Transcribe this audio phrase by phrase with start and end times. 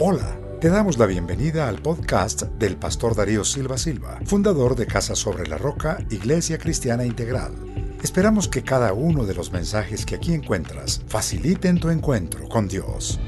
[0.00, 5.16] Hola, te damos la bienvenida al podcast del pastor Darío Silva Silva, fundador de Casa
[5.16, 7.52] sobre la Roca, Iglesia Cristiana Integral.
[8.00, 13.18] Esperamos que cada uno de los mensajes que aquí encuentras faciliten tu encuentro con Dios.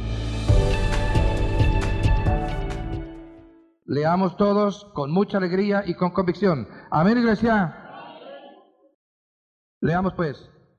[3.84, 6.68] Leamos todos con mucha alegría y con convicción.
[6.92, 7.74] Amén, iglesia.
[9.80, 10.36] Leamos pues.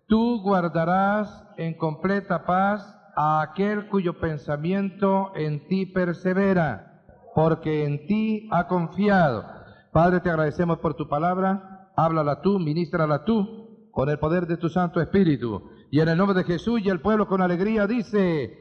[0.08, 7.04] Tú guardarás en completa paz a aquel cuyo pensamiento en ti persevera,
[7.36, 9.46] porque en ti ha confiado.
[9.92, 11.92] Padre, te agradecemos por tu palabra.
[11.96, 15.70] Háblala tú, ministrala tú, con el poder de tu Santo Espíritu.
[15.92, 18.58] Y en el nombre de Jesús y el pueblo con alegría dice,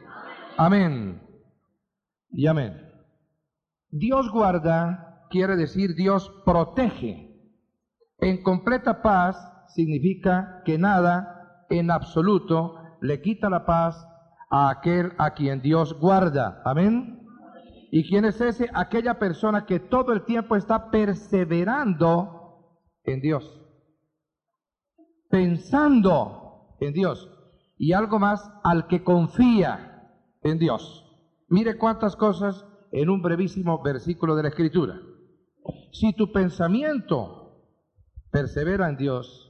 [0.56, 1.22] amén.
[2.30, 2.90] Y amén.
[3.90, 7.30] Dios guarda quiere decir Dios protege.
[8.18, 9.36] En completa paz
[9.68, 14.06] significa que nada en absoluto le quita la paz
[14.50, 16.60] a aquel a quien Dios guarda.
[16.64, 17.26] Amén.
[17.92, 18.68] ¿Y quién es ese?
[18.74, 23.58] Aquella persona que todo el tiempo está perseverando en Dios.
[25.28, 27.28] Pensando en Dios.
[27.78, 31.06] Y algo más, al que confía en Dios.
[31.48, 35.00] Mire cuántas cosas en un brevísimo versículo de la Escritura.
[35.92, 37.66] Si tu pensamiento
[38.30, 39.49] persevera en Dios,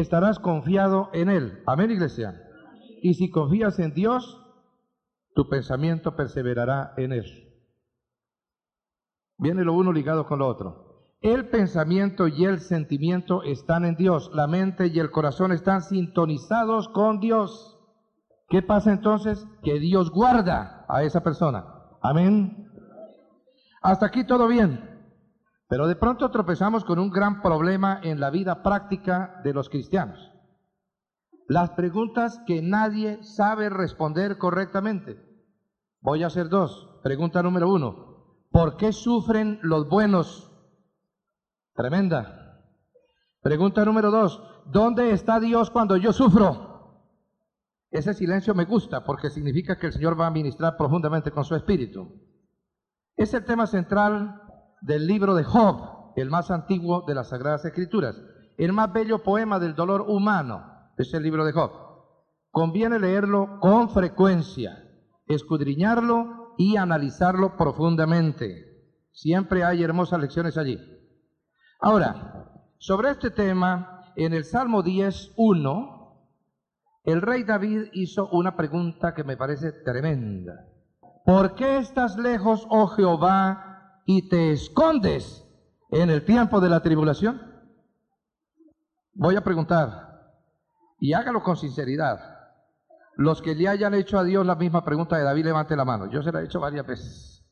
[0.00, 1.62] estarás confiado en Él.
[1.66, 2.40] Amén, iglesia.
[3.02, 4.40] Y si confías en Dios,
[5.34, 7.24] tu pensamiento perseverará en Él.
[9.38, 10.92] Viene lo uno ligado con lo otro.
[11.20, 14.30] El pensamiento y el sentimiento están en Dios.
[14.34, 17.78] La mente y el corazón están sintonizados con Dios.
[18.48, 19.46] ¿Qué pasa entonces?
[19.62, 21.64] Que Dios guarda a esa persona.
[22.02, 22.68] Amén.
[23.80, 24.91] Hasta aquí todo bien.
[25.72, 30.30] Pero de pronto tropezamos con un gran problema en la vida práctica de los cristianos.
[31.48, 35.16] Las preguntas que nadie sabe responder correctamente.
[36.02, 37.00] Voy a hacer dos.
[37.02, 38.44] Pregunta número uno.
[38.50, 40.52] ¿Por qué sufren los buenos?
[41.74, 42.66] Tremenda.
[43.40, 44.42] Pregunta número dos.
[44.66, 47.08] ¿Dónde está Dios cuando yo sufro?
[47.90, 51.54] Ese silencio me gusta porque significa que el Señor va a ministrar profundamente con su
[51.54, 52.12] espíritu.
[53.16, 54.38] Es el tema central
[54.82, 58.20] del libro de Job, el más antiguo de las Sagradas Escrituras.
[58.58, 61.70] El más bello poema del dolor humano es el libro de Job.
[62.50, 64.84] Conviene leerlo con frecuencia,
[65.26, 68.98] escudriñarlo y analizarlo profundamente.
[69.12, 70.78] Siempre hay hermosas lecciones allí.
[71.80, 76.02] Ahora, sobre este tema, en el Salmo 10, 1,
[77.04, 80.66] el rey David hizo una pregunta que me parece tremenda.
[81.24, 83.71] ¿Por qué estás lejos, oh Jehová,
[84.04, 85.46] y te escondes
[85.90, 87.40] en el tiempo de la tribulación?
[89.14, 90.12] Voy a preguntar,
[90.98, 92.32] y hágalo con sinceridad.
[93.16, 96.10] Los que le hayan hecho a Dios la misma pregunta de David, levante la mano.
[96.10, 97.44] Yo se la he hecho varias veces.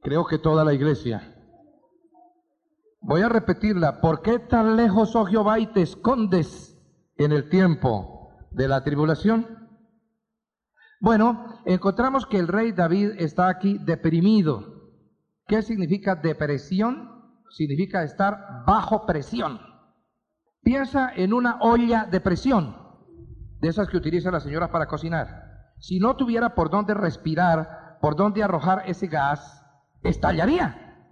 [0.00, 1.36] Creo que toda la iglesia.
[3.00, 4.00] Voy a repetirla.
[4.00, 6.78] ¿Por qué tan lejos, oh Jehová, y te escondes
[7.16, 9.68] en el tiempo de la tribulación?
[11.00, 14.79] Bueno, encontramos que el rey David está aquí deprimido.
[15.50, 17.10] ¿Qué significa depresión?
[17.50, 19.58] Significa estar bajo presión.
[20.62, 22.76] Piensa en una olla de presión,
[23.60, 25.74] de esas que utilizan las señoras para cocinar.
[25.80, 29.66] Si no tuviera por dónde respirar, por dónde arrojar ese gas,
[30.04, 31.08] estallaría.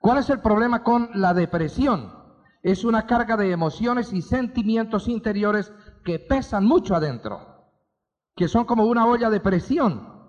[0.00, 2.12] ¿Cuál es el problema con la depresión?
[2.64, 5.72] Es una carga de emociones y sentimientos interiores
[6.04, 7.70] que pesan mucho adentro,
[8.34, 10.19] que son como una olla de presión,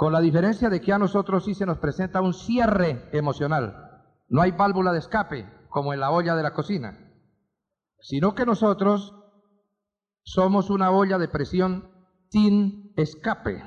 [0.00, 4.06] con la diferencia de que a nosotros sí se nos presenta un cierre emocional.
[4.30, 7.12] No hay válvula de escape como en la olla de la cocina,
[8.00, 9.14] sino que nosotros
[10.22, 11.90] somos una olla de presión
[12.30, 13.62] sin escape.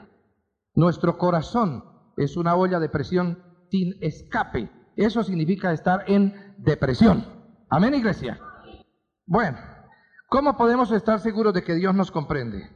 [0.74, 1.84] Nuestro corazón
[2.18, 4.72] es una olla de presión sin escape.
[4.96, 7.28] Eso significa estar en depresión.
[7.70, 8.40] Amén, iglesia.
[9.28, 9.60] Bueno,
[10.30, 12.68] ¿Cómo podemos estar seguros de que Dios nos comprende?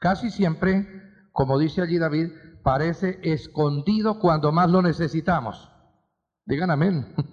[0.00, 0.88] Casi siempre,
[1.30, 2.32] como dice allí David,
[2.66, 5.70] parece escondido cuando más lo necesitamos.
[6.44, 7.14] Digan amén.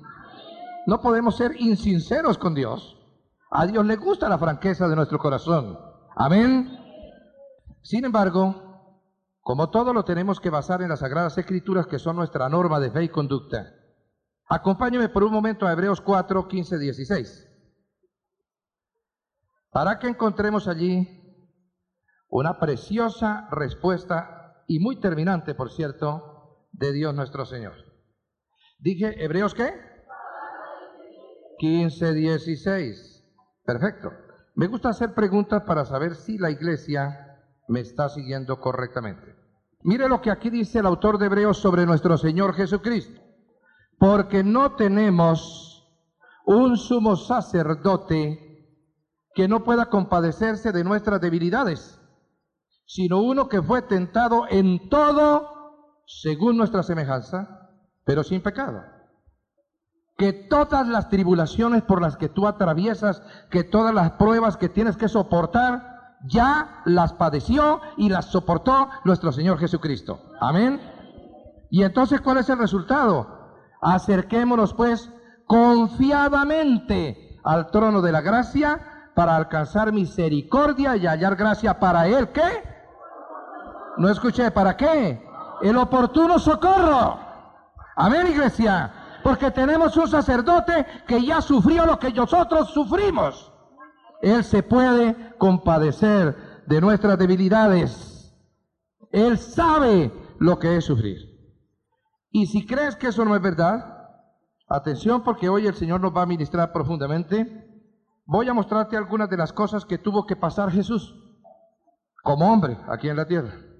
[0.85, 2.99] No podemos ser insinceros con Dios.
[3.49, 5.79] A Dios le gusta la franqueza de nuestro corazón.
[6.13, 6.77] Amén.
[7.81, 8.99] Sin embargo,
[9.39, 12.91] como todo lo tenemos que basar en las Sagradas Escrituras, que son nuestra norma de
[12.91, 13.73] fe y conducta,
[14.45, 17.47] acompáñeme por un momento a Hebreos 4, 15, 16
[19.73, 21.19] para que encontremos allí
[22.29, 27.73] una preciosa respuesta y muy terminante, por cierto, de Dios nuestro Señor.
[28.79, 29.73] Dije, Hebreos qué?
[31.59, 33.23] 15, 16.
[33.65, 34.11] Perfecto.
[34.55, 39.35] Me gusta hacer preguntas para saber si la iglesia me está siguiendo correctamente.
[39.81, 43.21] Mire lo que aquí dice el autor de Hebreos sobre nuestro Señor Jesucristo.
[43.97, 45.73] Porque no tenemos
[46.45, 48.53] un sumo sacerdote
[49.33, 51.99] que no pueda compadecerse de nuestras debilidades,
[52.93, 57.71] sino uno que fue tentado en todo según nuestra semejanza,
[58.05, 58.83] pero sin pecado.
[60.15, 64.95] Que todas las tribulaciones por las que tú atraviesas, que todas las pruebas que tienes
[64.95, 70.21] que soportar, ya las padeció y las soportó nuestro Señor Jesucristo.
[70.39, 70.79] Amén.
[71.71, 73.55] Y entonces, ¿cuál es el resultado?
[73.81, 75.11] Acerquémonos pues
[75.47, 82.29] confiadamente al trono de la gracia para alcanzar misericordia y hallar gracia para Él.
[82.29, 82.72] ¿Qué?
[83.97, 85.21] No escuché, ¿para qué?
[85.61, 87.19] El oportuno socorro.
[87.95, 89.19] Amén, iglesia.
[89.23, 93.51] Porque tenemos un sacerdote que ya sufrió lo que nosotros sufrimos.
[94.21, 98.33] Él se puede compadecer de nuestras debilidades.
[99.11, 101.17] Él sabe lo que es sufrir.
[102.31, 104.09] Y si crees que eso no es verdad,
[104.67, 107.69] atención porque hoy el Señor nos va a ministrar profundamente.
[108.25, 111.15] Voy a mostrarte algunas de las cosas que tuvo que pasar Jesús
[112.23, 113.72] como hombre aquí en la tierra.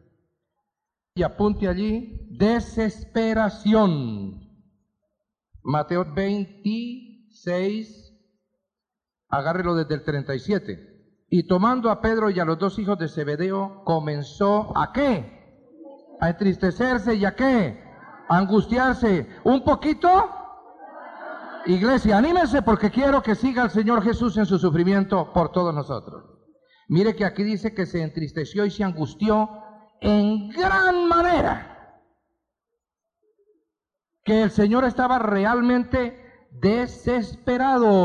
[1.15, 4.49] Y apunte allí, desesperación.
[5.61, 8.11] Mateo 26,
[9.29, 11.27] agárrelo desde el 37.
[11.29, 15.69] Y tomando a Pedro y a los dos hijos de Zebedeo, comenzó a qué?
[16.19, 17.79] A entristecerse y a qué?
[18.27, 19.27] A angustiarse.
[19.43, 20.09] Un poquito.
[21.67, 26.23] Iglesia, anímense porque quiero que siga el Señor Jesús en su sufrimiento por todos nosotros.
[26.87, 29.62] Mire que aquí dice que se entristeció y se angustió
[30.03, 31.69] en gran manera.
[34.23, 38.03] Que el Señor estaba realmente desesperado.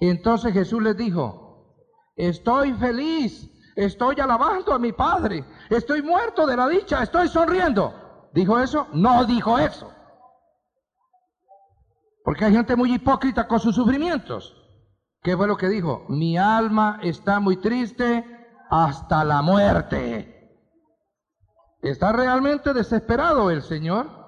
[0.00, 1.76] Entonces Jesús les dijo,
[2.16, 7.94] estoy feliz, estoy alabando a mi Padre, estoy muerto de la dicha, estoy sonriendo.
[8.34, 8.88] ¿Dijo eso?
[8.92, 9.92] No dijo eso.
[12.24, 14.56] Porque hay gente muy hipócrita con sus sufrimientos.
[15.22, 16.06] ¿Qué fue lo que dijo?
[16.08, 18.24] Mi alma está muy triste
[18.70, 20.41] hasta la muerte.
[21.82, 24.22] Está realmente desesperado el Señor.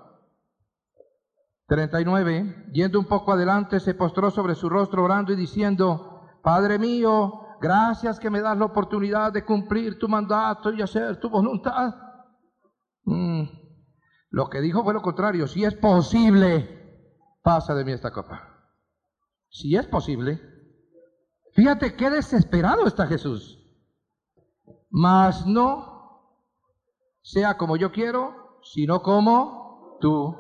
[1.67, 7.57] 39, yendo un poco adelante, se postró sobre su rostro orando y diciendo, Padre mío,
[7.61, 11.95] gracias que me das la oportunidad de cumplir tu mandato y hacer tu voluntad.
[13.05, 13.45] Mm,
[14.31, 17.09] lo que dijo fue lo contrario, si es posible,
[17.43, 18.43] pasa de mí esta copa.
[19.49, 20.41] Si es posible.
[21.53, 23.61] Fíjate qué desesperado está Jesús.
[24.91, 25.94] Mas no
[27.25, 30.37] sea como yo quiero, sino como tú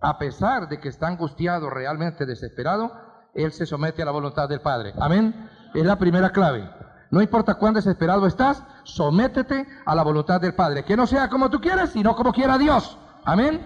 [0.00, 2.92] a pesar de que está angustiado, realmente desesperado,
[3.32, 4.92] él se somete a la voluntad del Padre.
[5.00, 5.50] Amén.
[5.72, 6.70] Es la primera clave.
[7.10, 10.84] No importa cuán desesperado estás, sométete a la voluntad del Padre.
[10.84, 12.98] Que no sea como tú quieres, sino como quiera Dios.
[13.24, 13.64] Amén.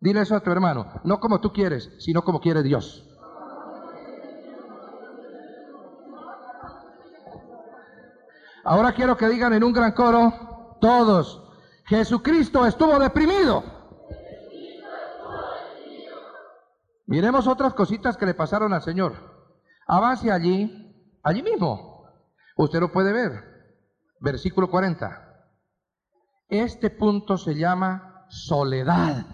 [0.00, 0.86] Dile eso a tu hermano.
[1.02, 3.02] No como tú quieres, sino como quiere Dios.
[8.64, 11.42] Ahora quiero que digan en un gran coro, todos,
[11.86, 13.62] Jesucristo estuvo deprimido.
[17.06, 19.14] Miremos otras cositas que le pasaron al Señor.
[19.86, 22.04] Avance allí, allí mismo.
[22.56, 23.44] Usted lo puede ver.
[24.20, 25.22] Versículo 40.
[26.48, 29.24] Este punto se llama soledad.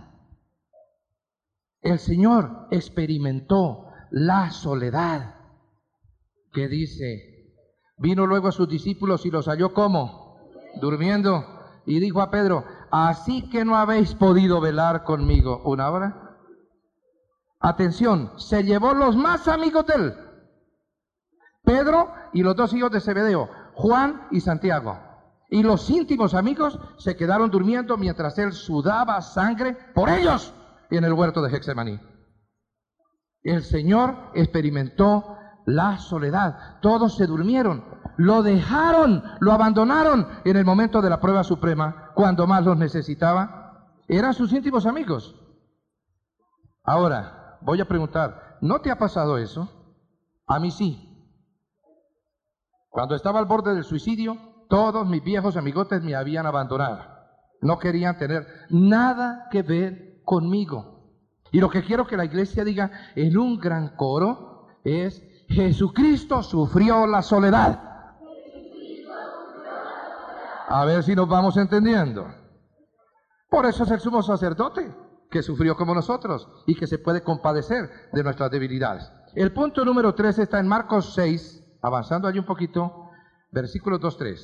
[1.81, 5.37] El Señor experimentó la soledad.
[6.53, 7.55] Que dice,
[7.97, 10.22] vino luego a sus discípulos y los halló como
[10.81, 11.45] durmiendo
[11.87, 16.39] y dijo a Pedro, así que no habéis podido velar conmigo una hora.
[17.61, 20.15] Atención, se llevó los más amigos de él.
[21.63, 24.99] Pedro y los dos hijos de Zebedeo, Juan y Santiago.
[25.49, 30.53] Y los íntimos amigos se quedaron durmiendo mientras él sudaba sangre por ellos
[30.91, 32.01] en el huerto de Hexemaní.
[33.43, 35.37] El Señor experimentó
[35.67, 36.81] la soledad.
[36.81, 37.85] Todos se durmieron,
[38.23, 43.99] lo dejaron, lo abandonaron en el momento de la prueba suprema, cuando más los necesitaba.
[44.07, 45.35] Eran sus íntimos amigos.
[46.85, 49.69] Ahora, voy a preguntar, ¿no te ha pasado eso?
[50.47, 51.09] A mí sí.
[52.91, 54.37] Cuando estaba al borde del suicidio,
[54.69, 57.05] todos mis viejos amigotes me habían abandonado.
[57.61, 61.11] No querían tener nada que ver conmigo.
[61.51, 67.05] Y lo que quiero que la iglesia diga en un gran coro es, Jesucristo sufrió
[67.09, 67.92] la soledad.
[70.75, 72.35] A ver si nos vamos entendiendo.
[73.51, 74.91] Por eso es el sumo sacerdote
[75.31, 79.13] que sufrió como nosotros y que se puede compadecer de nuestras debilidades.
[79.35, 83.11] El punto número 3 está en Marcos 6, avanzando allí un poquito,
[83.51, 84.39] versículo 2-3.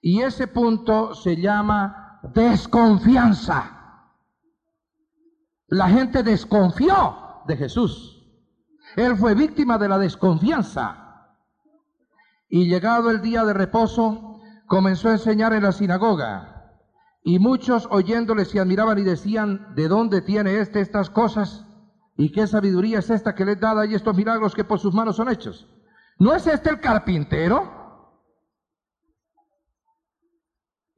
[0.00, 4.06] Y ese punto se llama desconfianza.
[5.66, 8.16] La gente desconfió de Jesús.
[8.96, 11.36] Él fue víctima de la desconfianza.
[12.48, 14.29] Y llegado el día de reposo,
[14.70, 16.78] comenzó a enseñar en la sinagoga.
[17.24, 21.66] Y muchos oyéndole se admiraban y decían, ¿de dónde tiene éste estas cosas?
[22.16, 24.94] ¿Y qué sabiduría es esta que le es dada y estos milagros que por sus
[24.94, 25.66] manos son hechos?
[26.20, 28.30] ¿No es este el carpintero?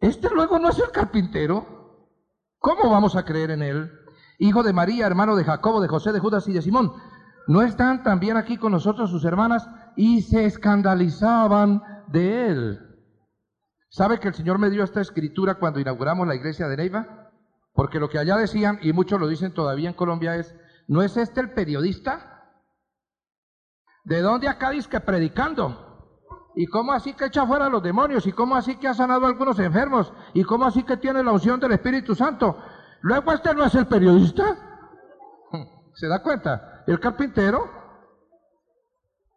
[0.01, 2.11] Este luego no es el carpintero.
[2.59, 3.91] ¿Cómo vamos a creer en él?
[4.39, 6.93] Hijo de María, hermano de Jacobo, de José, de Judas y de Simón.
[7.47, 9.67] ¿No están también aquí con nosotros sus hermanas?
[9.97, 12.92] Y se escandalizaban de él.
[13.93, 17.31] ¿Sabe que el Señor me dio esta escritura cuando inauguramos la iglesia de Neiva?
[17.75, 20.55] Porque lo que allá decían, y muchos lo dicen todavía en Colombia, es,
[20.89, 22.55] ¿no es este el periodista?
[24.05, 26.17] ¿De dónde acá dice que predicando?
[26.55, 28.27] ¿Y cómo así que echa fuera a los demonios?
[28.27, 30.11] ¿Y cómo así que ha sanado a algunos enfermos?
[30.33, 32.57] ¿Y cómo así que tiene la unción del Espíritu Santo?
[33.03, 34.57] Luego este no es el periodista.
[35.95, 36.83] ¿Se da cuenta?
[36.87, 37.71] El carpintero.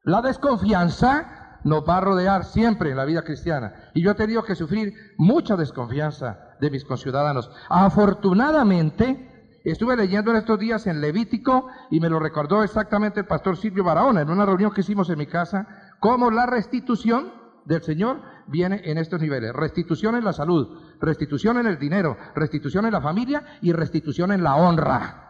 [0.04, 1.35] La desconfianza
[1.66, 3.90] nos va a rodear siempre en la vida cristiana.
[3.94, 7.52] Y yo he tenido que sufrir mucha desconfianza de mis conciudadanos.
[7.70, 9.34] Afortunadamente,
[9.66, 13.84] Estuve leyendo en estos días en Levítico y me lo recordó exactamente el pastor Silvio
[13.84, 15.68] Barahona en una reunión que hicimos en mi casa
[16.00, 17.34] cómo la restitución
[17.66, 19.54] del Señor viene en estos niveles.
[19.54, 20.68] Restitución en la salud,
[21.02, 25.26] restitución en el dinero, restitución en la familia y restitución en la honra.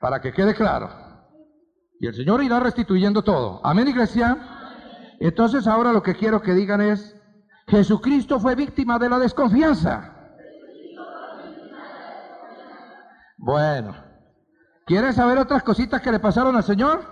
[0.00, 1.01] Para que quede claro.
[2.02, 3.60] Y el Señor irá restituyendo todo.
[3.62, 4.36] Amén, iglesia.
[5.20, 7.14] Entonces ahora lo que quiero que digan es,
[7.68, 10.12] Jesucristo fue víctima de la desconfianza.
[13.36, 13.94] Bueno,
[14.84, 17.04] ¿quieren saber otras cositas que le pasaron al Señor?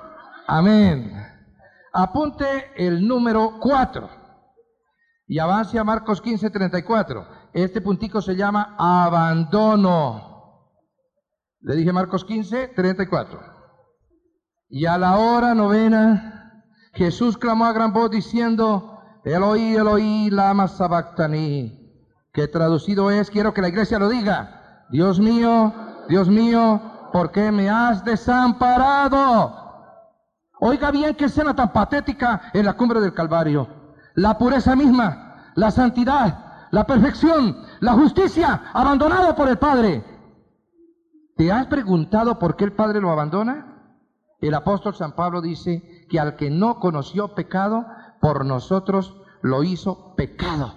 [0.49, 1.25] Amén.
[1.93, 4.11] Apunte el número 4
[5.29, 7.29] y avance a Marcos 15, 34.
[7.53, 10.67] Este puntico se llama abandono.
[11.61, 13.50] Le dije Marcos 15, 34.
[14.73, 16.63] Y a la hora novena,
[16.93, 21.93] Jesús clamó a gran voz diciendo, Eloí, Eloí, lama sabactani,
[22.33, 25.75] que traducido es, quiero que la iglesia lo diga, Dios mío,
[26.09, 26.81] Dios mío,
[27.13, 29.57] ¿por qué me has desamparado?
[30.61, 33.67] Oiga bien qué escena tan patética en la cumbre del Calvario.
[34.15, 40.05] La pureza misma, la santidad, la perfección, la justicia, abandonado por el Padre.
[41.37, 43.80] ¿Te has preguntado por qué el Padre lo abandona?
[44.41, 47.87] El apóstol San Pablo dice que al que no conoció pecado,
[48.21, 50.75] por nosotros lo hizo pecado,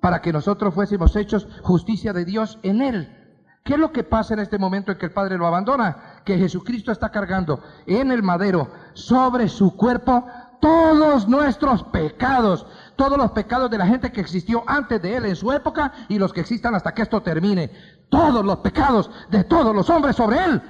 [0.00, 3.20] para que nosotros fuésemos hechos justicia de Dios en él.
[3.64, 6.20] ¿Qué es lo que pasa en este momento en que el Padre lo abandona?
[6.24, 10.26] Que Jesucristo está cargando en el madero sobre su cuerpo
[10.60, 15.36] todos nuestros pecados, todos los pecados de la gente que existió antes de Él en
[15.36, 17.70] su época y los que existan hasta que esto termine.
[18.10, 20.62] Todos los pecados de todos los hombres sobre Él.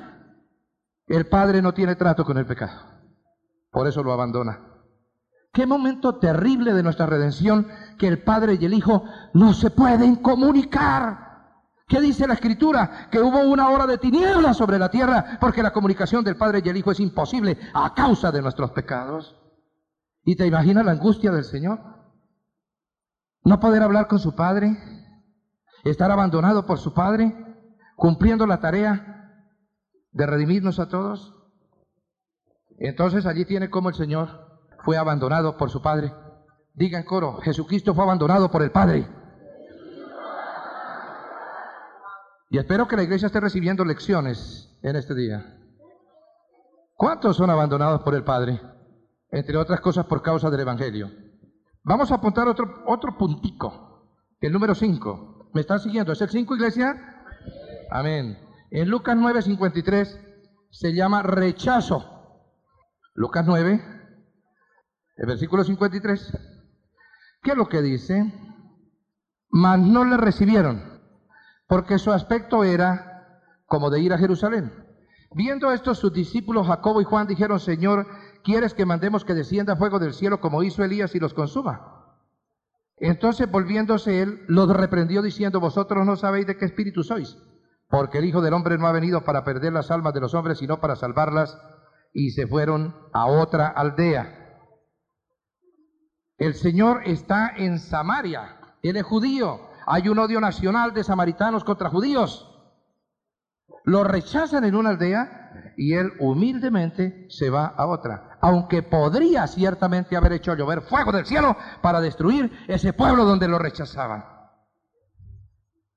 [1.07, 2.81] El Padre no tiene trato con el pecado.
[3.71, 4.61] Por eso lo abandona.
[5.53, 7.69] Qué momento terrible de nuestra redención
[7.99, 11.25] que el Padre y el Hijo no se pueden comunicar.
[11.87, 13.09] ¿Qué dice la escritura?
[13.11, 16.69] Que hubo una hora de tinieblas sobre la tierra porque la comunicación del Padre y
[16.69, 19.37] el Hijo es imposible a causa de nuestros pecados.
[20.25, 21.79] ¿Y te imaginas la angustia del Señor?
[23.45, 24.77] No poder hablar con su Padre,
[25.85, 27.37] estar abandonado por su Padre,
[27.95, 29.14] cumpliendo la tarea
[30.15, 31.35] de redimirnos a todos.
[32.79, 36.13] Entonces allí tiene como el Señor fue abandonado por su Padre.
[36.73, 39.07] Diga en coro, Jesucristo fue abandonado por el Padre.
[42.51, 45.59] Y espero que la iglesia esté recibiendo lecciones en este día.
[46.97, 48.61] ¿Cuántos son abandonados por el Padre?
[49.31, 51.11] Entre otras cosas por causa del Evangelio.
[51.83, 54.09] Vamos a apuntar otro, otro puntico,
[54.41, 55.51] el número 5.
[55.53, 56.13] ¿Me están siguiendo?
[56.13, 56.97] ¿Es el 5, iglesia?
[57.91, 58.44] Amén.
[58.75, 60.21] En Lucas 9, 53
[60.69, 62.05] se llama rechazo.
[63.15, 63.81] Lucas 9,
[65.17, 66.37] el versículo 53.
[67.41, 68.35] ¿Qué es lo que dice?
[69.49, 70.83] Mas no le recibieron
[71.69, 74.73] porque su aspecto era como de ir a Jerusalén.
[75.31, 78.09] Viendo esto, sus discípulos Jacobo y Juan dijeron, Señor,
[78.43, 82.17] ¿quieres que mandemos que descienda fuego del cielo como hizo Elías y los consuma?
[82.97, 87.39] Entonces, volviéndose él, los reprendió diciendo, vosotros no sabéis de qué espíritu sois,
[87.95, 90.59] porque el Hijo del Hombre no ha venido para perder las almas de los hombres,
[90.59, 91.57] sino para salvarlas,
[92.13, 94.59] y se fueron a otra aldea.
[96.37, 101.89] El Señor está en Samaria, él es judío, hay un odio nacional de samaritanos contra
[101.89, 102.51] judíos.
[103.85, 108.39] Lo rechazan en una aldea y él humildemente se va a otra.
[108.41, 113.59] aunque podría ciertamente haber hecho llover fuego del cielo para destruir ese pueblo donde lo
[113.61, 114.25] rechazaban.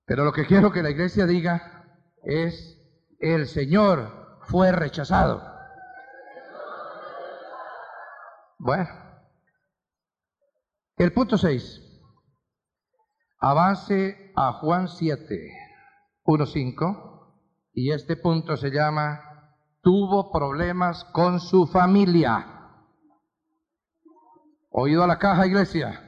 [0.06, 1.77] Pero lo que quiero que la iglesia diga
[2.28, 2.78] es,
[3.20, 5.42] el Señor fue rechazado.
[8.60, 8.90] Bueno,
[10.98, 11.84] el punto 6.
[13.40, 15.54] Avance a Juan 7,
[16.24, 17.44] 1, 5,
[17.74, 19.22] y este punto se llama
[19.82, 22.46] tuvo problemas con su familia.
[24.70, 26.04] Oído a la caja, iglesia.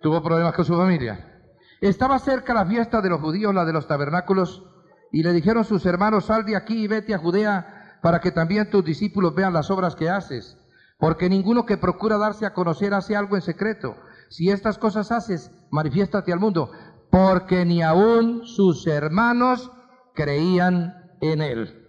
[0.00, 1.52] Tuvo problemas con su familia.
[1.82, 4.69] Estaba cerca la fiesta de los judíos, la de los tabernáculos,
[5.12, 8.70] y le dijeron sus hermanos, sal de aquí y vete a Judea para que también
[8.70, 10.56] tus discípulos vean las obras que haces.
[10.98, 13.96] Porque ninguno que procura darse a conocer hace algo en secreto.
[14.28, 16.70] Si estas cosas haces, manifiéstate al mundo.
[17.10, 19.70] Porque ni aún sus hermanos
[20.14, 21.88] creían en él.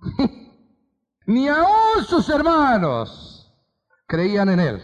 [1.26, 3.54] Ni aún sus hermanos
[4.06, 4.82] creían en él.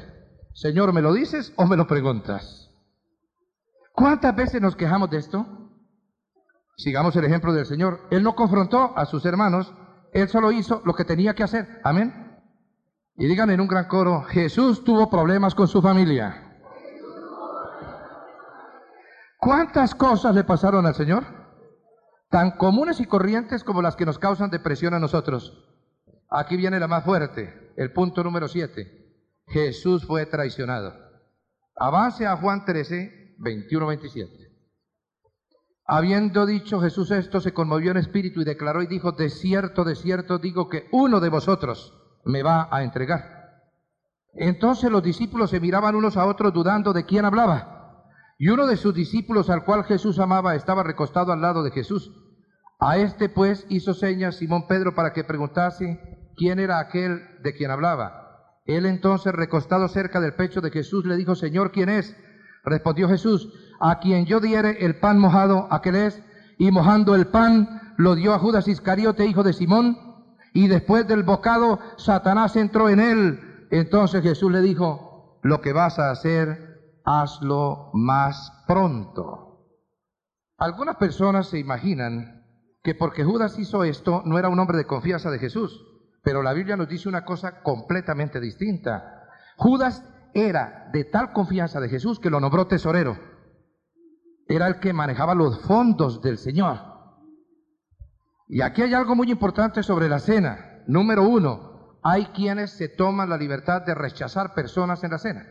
[0.53, 2.71] Señor, ¿me lo dices o me lo preguntas?
[3.95, 5.64] ¿Cuántas veces nos quejamos de esto?
[6.77, 8.01] Sigamos el ejemplo del Señor.
[8.11, 9.73] Él no confrontó a sus hermanos,
[10.13, 11.81] él solo hizo lo que tenía que hacer.
[11.85, 12.41] Amén.
[13.17, 16.59] Y digan en un gran coro, Jesús tuvo problemas con su familia.
[19.39, 21.45] ¿Cuántas cosas le pasaron al Señor?
[22.35, 25.57] tan comunes y corrientes como las que nos causan depresión a nosotros.
[26.29, 28.83] Aquí viene la más fuerte, el punto número 7.
[29.47, 30.95] Jesús fue traicionado.
[31.77, 34.44] Avance a Juan 13, 21, 27.
[35.87, 39.97] Habiendo dicho Jesús esto, se conmovió en espíritu y declaró y dijo, de cierto, de
[39.97, 41.93] cierto digo que uno de vosotros
[42.25, 43.63] me va a entregar.
[44.33, 48.03] Entonces los discípulos se miraban unos a otros dudando de quién hablaba.
[48.39, 52.11] Y uno de sus discípulos al cual Jesús amaba estaba recostado al lado de Jesús.
[52.81, 56.01] A este pues hizo señas Simón Pedro para que preguntase
[56.37, 58.25] quién era aquel de quien hablaba.
[58.65, 62.17] Él entonces, recostado cerca del pecho de Jesús, le dijo, Señor, ¿quién es?
[62.65, 66.23] Respondió Jesús, a quien yo diere el pan mojado, aquel es,
[66.59, 69.99] y mojando el pan, lo dio a Judas Iscariote, hijo de Simón,
[70.53, 73.67] y después del bocado, Satanás entró en él.
[73.71, 79.67] Entonces Jesús le dijo, lo que vas a hacer, hazlo más pronto.
[80.57, 82.47] Algunas personas se imaginan
[82.83, 85.85] que porque Judas hizo esto no era un hombre de confianza de Jesús,
[86.23, 89.29] pero la Biblia nos dice una cosa completamente distinta.
[89.57, 93.19] Judas era de tal confianza de Jesús que lo nombró tesorero.
[94.49, 96.79] Era el que manejaba los fondos del Señor.
[98.49, 100.83] Y aquí hay algo muy importante sobre la cena.
[100.87, 105.47] Número uno, hay quienes se toman la libertad de rechazar personas en la cena.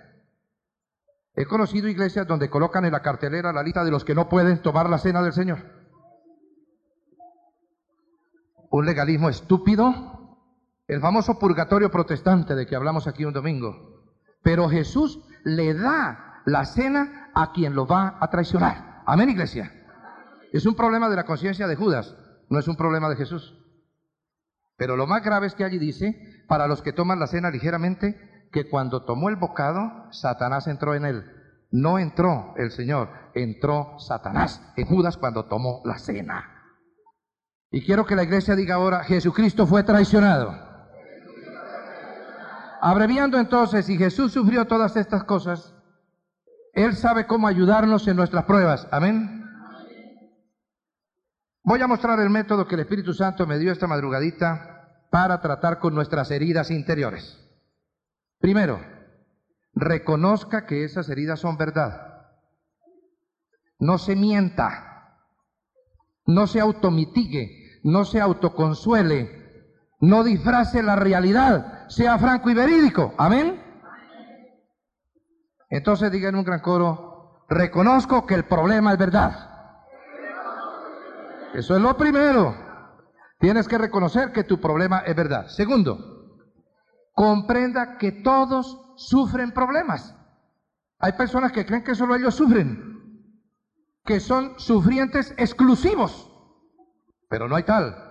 [1.35, 4.61] He conocido iglesias donde colocan en la cartelera la lista de los que no pueden
[4.61, 5.83] tomar la cena del Señor
[8.73, 10.39] un legalismo estúpido,
[10.87, 13.92] el famoso purgatorio protestante de que hablamos aquí un domingo.
[14.43, 19.01] Pero Jesús le da la cena a quien lo va a traicionar.
[19.05, 19.71] Amén, iglesia.
[20.51, 22.15] Es un problema de la conciencia de Judas,
[22.49, 23.57] no es un problema de Jesús.
[24.77, 28.47] Pero lo más grave es que allí dice, para los que toman la cena ligeramente,
[28.51, 31.25] que cuando tomó el bocado, Satanás entró en él.
[31.71, 36.49] No entró el Señor, entró Satanás en Judas cuando tomó la cena.
[37.71, 40.72] Y quiero que la iglesia diga ahora, Jesucristo fue traicionado.
[42.85, 45.73] Abreviando entonces, si Jesús sufrió todas estas cosas,
[46.73, 48.89] Él sabe cómo ayudarnos en nuestras pruebas.
[48.91, 49.45] Amén.
[51.63, 55.79] Voy a mostrar el método que el Espíritu Santo me dio esta madrugadita para tratar
[55.79, 57.39] con nuestras heridas interiores.
[58.39, 58.81] Primero,
[59.73, 62.27] reconozca que esas heridas son verdad.
[63.79, 65.21] No se mienta.
[66.25, 69.42] No se automitigue no se autoconsuele,
[70.03, 73.13] no disfrace la realidad, sea franco y verídico.
[73.17, 73.63] Amén.
[75.69, 79.49] Entonces diga en un gran coro, reconozco que el problema es verdad.
[81.53, 82.53] Eso es lo primero.
[83.39, 85.47] Tienes que reconocer que tu problema es verdad.
[85.47, 85.97] Segundo,
[87.13, 90.13] comprenda que todos sufren problemas.
[90.99, 93.21] Hay personas que creen que solo ellos sufren,
[94.03, 96.29] que son sufrientes exclusivos.
[97.29, 98.02] Pero no hay tal.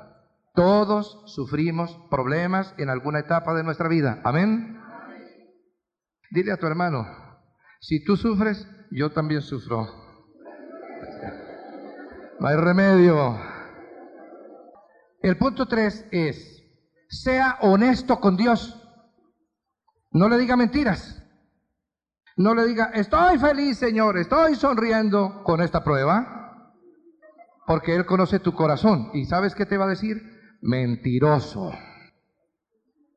[0.54, 4.20] Todos sufrimos problemas en alguna etapa de nuestra vida.
[4.22, 4.78] Amén.
[6.30, 7.06] Dile a tu hermano,
[7.80, 9.86] si tú sufres, yo también sufro.
[12.38, 13.38] No hay remedio.
[15.22, 16.62] El punto tres es,
[17.08, 18.78] sea honesto con Dios.
[20.10, 21.22] No le diga mentiras.
[22.36, 26.72] No le diga, estoy feliz, Señor, estoy sonriendo con esta prueba.
[27.66, 29.10] Porque Él conoce tu corazón.
[29.14, 30.31] ¿Y sabes qué te va a decir?
[30.62, 31.72] Mentiroso.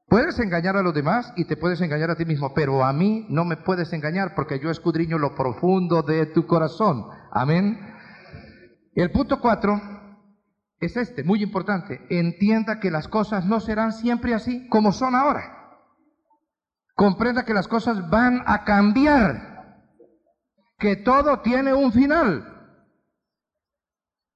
[0.08, 3.26] Puedes engañar a los demás y te puedes engañar a ti mismo, pero a mí
[3.30, 7.06] no me puedes engañar porque yo escudriño lo profundo de tu corazón.
[7.32, 7.80] Amén.
[8.94, 9.80] El punto cuatro
[10.80, 12.06] es este, muy importante.
[12.10, 15.80] Entienda que las cosas no serán siempre así como son ahora.
[16.96, 19.84] Comprenda que las cosas van a cambiar.
[20.80, 22.55] Que todo tiene un final.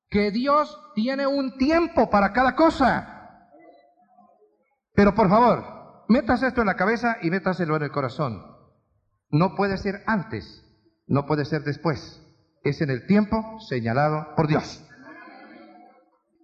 [0.10, 3.20] Que Dios tiene un tiempo para cada cosa.
[4.94, 8.44] Pero por favor, metas esto en la cabeza y métaselo en el corazón.
[9.30, 10.66] No puede ser antes,
[11.08, 12.22] no puede ser después.
[12.64, 14.84] Es en el tiempo señalado por Dios.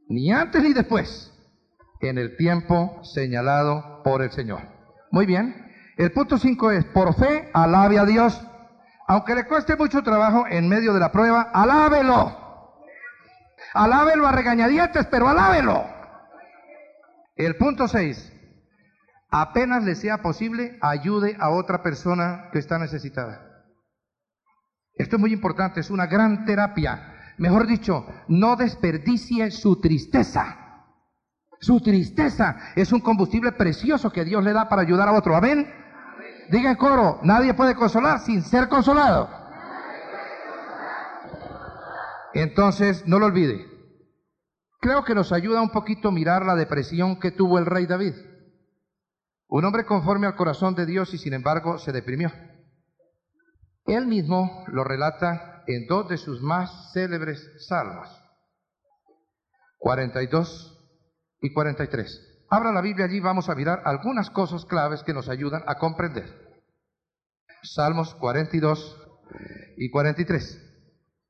[0.08, 1.32] Ni antes ni después.
[2.02, 4.62] En el tiempo señalado por el Señor.
[5.12, 5.66] Muy bien.
[5.98, 8.40] El punto 5 es, por fe, alabe a Dios.
[9.08, 12.45] Aunque le cueste mucho trabajo en medio de la prueba, alábelo.
[13.76, 15.84] Alábelo a regañadientes, pero alábelo.
[17.36, 18.32] El punto 6,
[19.30, 23.66] apenas le sea posible, ayude a otra persona que está necesitada.
[24.94, 27.34] Esto es muy importante, es una gran terapia.
[27.38, 30.86] Mejor dicho, no desperdicie su tristeza.
[31.60, 35.36] Su tristeza es un combustible precioso que Dios le da para ayudar a otro.
[35.36, 35.70] Amén.
[36.50, 39.45] Diga en coro, nadie puede consolar sin ser consolado.
[42.36, 43.66] Entonces, no lo olvide.
[44.82, 48.14] Creo que nos ayuda un poquito mirar la depresión que tuvo el rey David.
[49.48, 52.32] Un hombre conforme al corazón de Dios y sin embargo se deprimió.
[53.86, 58.10] Él mismo lo relata en dos de sus más célebres salmos,
[59.78, 60.78] 42
[61.40, 62.46] y 43.
[62.50, 66.60] Abra la Biblia allí, vamos a mirar algunas cosas claves que nos ayudan a comprender.
[67.64, 68.98] Salmos 42
[69.78, 70.65] y 43.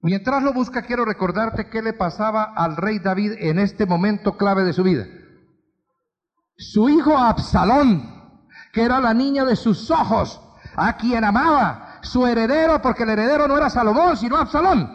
[0.05, 4.63] Mientras lo busca, quiero recordarte qué le pasaba al rey David en este momento clave
[4.63, 5.05] de su vida.
[6.55, 8.15] Su hijo Absalón
[8.75, 10.41] que era la niña de sus ojos,
[10.75, 14.91] a quien amaba, su heredero, porque el heredero no era Salomón, sino Absalón.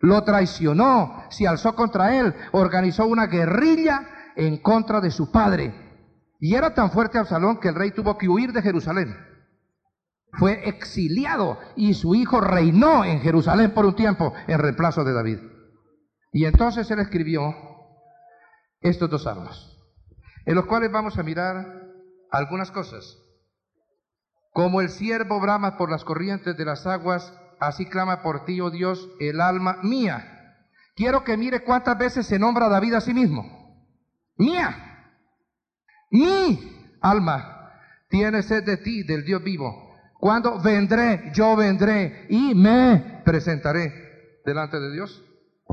[0.00, 5.74] Lo traicionó, se alzó contra él, organizó una guerrilla en contra de su padre.
[6.40, 9.14] Y era tan fuerte Absalón que el rey tuvo que huir de Jerusalén.
[10.32, 15.38] Fue exiliado y su hijo reinó en Jerusalén por un tiempo en reemplazo de David.
[16.32, 17.54] Y entonces él escribió
[18.80, 19.76] estos dos salmos,
[20.44, 21.82] en los cuales vamos a mirar
[22.30, 23.16] algunas cosas.
[24.52, 28.70] Como el siervo brama por las corrientes de las aguas, así clama por ti, oh
[28.70, 30.56] Dios, el alma mía.
[30.94, 33.86] Quiero que mire cuántas veces se nombra David a sí mismo.
[34.36, 34.84] Mía.
[36.10, 37.72] Mi alma
[38.08, 39.87] tiene sed de ti, del Dios vivo.
[40.18, 45.24] Cuando vendré, yo vendré y me presentaré delante de Dios.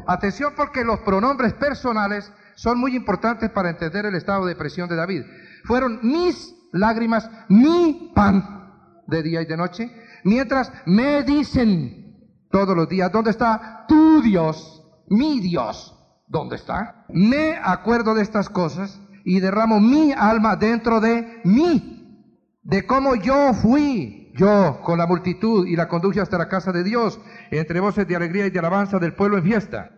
[0.08, 4.96] Atención porque los pronombres personales son muy importantes para entender el estado de presión de
[4.96, 5.24] David
[5.66, 9.92] fueron mis lágrimas, mi pan de día y de noche,
[10.24, 14.84] mientras me dicen todos los días, ¿dónde está tu Dios?
[15.10, 15.96] Mi Dios,
[16.28, 17.06] ¿dónde está?
[17.10, 23.54] Me acuerdo de estas cosas y derramo mi alma dentro de mí, de cómo yo
[23.54, 27.20] fui, yo con la multitud y la conduje hasta la casa de Dios,
[27.52, 29.92] entre voces de alegría y de alabanza del pueblo en fiesta.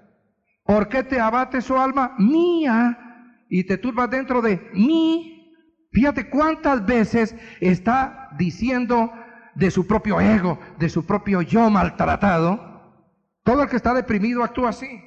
[0.64, 5.54] ¿Por qué te abate su alma mía y te turbas dentro de mí?
[5.92, 9.12] Fíjate cuántas veces está diciendo
[9.56, 13.08] de su propio ego, de su propio yo maltratado.
[13.44, 15.02] Todo el que está deprimido actúa así.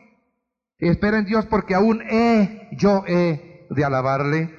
[0.78, 4.56] Espera en Dios porque aún he, yo he de alabarle.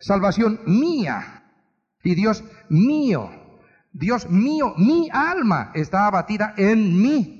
[0.00, 1.44] Salvación mía
[2.02, 3.39] y Dios mío.
[3.92, 7.36] Dios mío, mi alma está abatida en mí.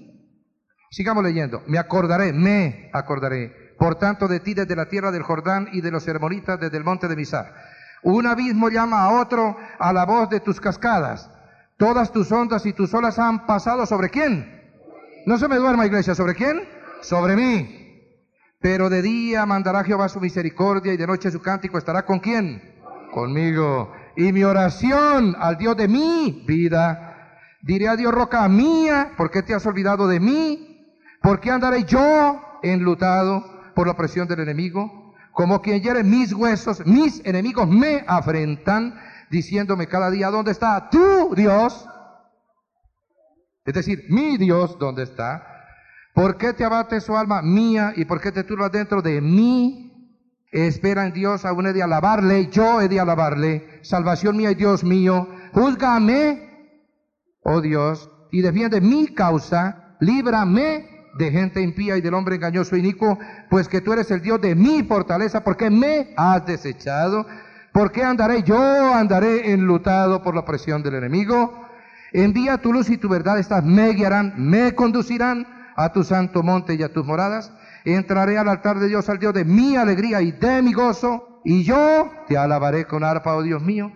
[0.90, 1.62] Sigamos leyendo.
[1.66, 3.74] Me acordaré, me acordaré.
[3.78, 6.84] Por tanto de ti desde la tierra del Jordán y de los hermonitas desde el
[6.84, 7.54] monte de Misar
[8.02, 11.30] un abismo llama a otro a la voz de tus cascadas.
[11.76, 14.60] Todas tus ondas y tus olas han pasado sobre quién?
[15.26, 16.62] No se me duerma, iglesia, ¿sobre quién?
[17.02, 17.76] Sobre mí.
[18.60, 22.62] Pero de día mandará Jehová su misericordia y de noche su cántico estará con quién?
[23.12, 23.92] Conmigo.
[24.20, 27.38] Y mi oración al Dios de mi vida.
[27.62, 30.94] Diré a Dios, roca mía, ¿por qué te has olvidado de mí?
[31.22, 35.14] ¿Por qué andaré yo enlutado por la presión del enemigo?
[35.32, 41.34] Como quien hiere mis huesos, mis enemigos me afrentan, diciéndome cada día, ¿dónde está tu
[41.34, 41.86] Dios?
[43.64, 45.46] Es decir, mi Dios, ¿dónde está?
[46.12, 49.86] ¿Por qué te abate su alma mía y por qué te turbas dentro de mí?
[50.52, 53.69] Espera en Dios, aún he de alabarle, yo he de alabarle.
[53.82, 56.76] Salvación mía y Dios mío, júzgame,
[57.42, 62.80] oh Dios, y defiende mi causa, líbrame de gente impía y del hombre engañoso y
[62.80, 67.26] inicuo, pues que tú eres el Dios de mi fortaleza, porque me has desechado.
[67.72, 68.42] ¿Por qué andaré?
[68.42, 71.66] Yo andaré enlutado por la presión del enemigo.
[72.12, 76.74] Envía tu luz y tu verdad, estas me guiarán, me conducirán a tu santo monte
[76.74, 77.52] y a tus moradas.
[77.84, 81.64] Entraré al altar de Dios, al Dios de mi alegría y de mi gozo, y
[81.64, 83.92] yo te alabaré con arpa, oh Dios mío.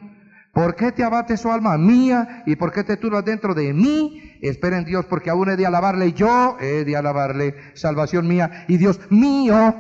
[0.53, 4.39] ¿Por qué te abate su alma mía y por qué te turbas dentro de mí?
[4.41, 8.77] Espera en Dios porque aún he de alabarle, yo he de alabarle, salvación mía y
[8.77, 9.75] Dios mío.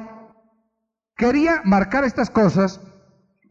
[1.16, 2.80] Quería marcar estas cosas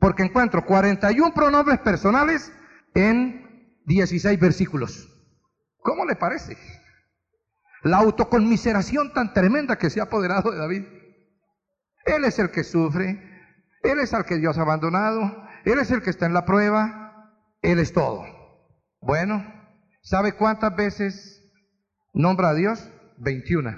[0.02, 2.52] porque encuentro 41 pronombres personales
[2.94, 5.10] en 16 versículos.
[5.78, 6.58] ¿Cómo le parece?
[7.84, 10.84] La autoconmiseración tan tremenda que se ha apoderado de David.
[12.06, 13.22] Él es el que sufre,
[13.84, 17.34] él es el que Dios ha abandonado, él es el que está en la prueba,
[17.62, 18.26] él es todo.
[19.02, 19.46] Bueno,
[20.02, 21.43] ¿sabe cuántas veces
[22.13, 22.89] nombra a Dios?
[23.17, 23.78] 21.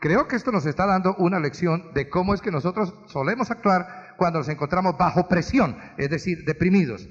[0.00, 4.14] Creo que esto nos está dando una lección de cómo es que nosotros solemos actuar
[4.16, 7.08] cuando nos encontramos bajo presión, es decir, deprimidos.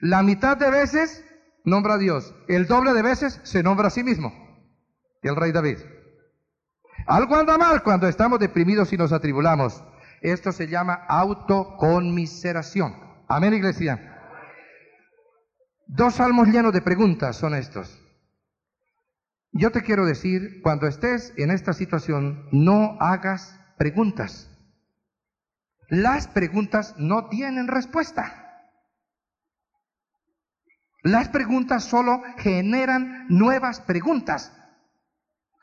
[0.00, 1.24] La mitad de veces
[1.64, 4.32] nombra a Dios, el doble de veces se nombra a sí mismo,
[5.22, 5.78] el rey David.
[7.06, 9.82] Algo anda mal cuando estamos deprimidos y nos atribulamos.
[10.20, 12.94] Esto se llama autoconmiseración.
[13.28, 14.12] Amén, iglesia.
[15.86, 18.02] Dos salmos llenos de preguntas son estos.
[19.52, 24.50] Yo te quiero decir, cuando estés en esta situación, no hagas preguntas.
[25.88, 28.46] Las preguntas no tienen respuesta.
[31.02, 34.52] Las preguntas solo generan nuevas preguntas.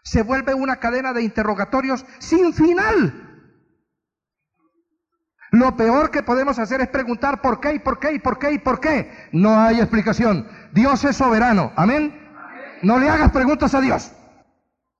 [0.04, 3.30] Se vuelve una cadena de interrogatorios sin final.
[5.52, 8.54] Lo peor que podemos hacer es preguntar por qué y por qué y por qué
[8.54, 9.30] y por qué.
[9.32, 10.48] No hay explicación.
[10.74, 11.72] Dios es soberano.
[11.76, 12.20] Amén.
[12.82, 14.12] No le hagas preguntas a Dios.